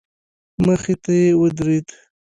[0.65, 1.87] مخې ته يې ودرېد.